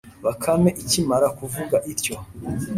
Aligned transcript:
bakame 0.25 0.69
ikimara 0.81 1.27
kuvuga 1.37 1.77
ityo, 1.91 2.15